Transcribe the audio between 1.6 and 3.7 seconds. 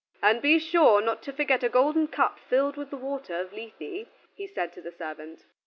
a golden cup filled with the water of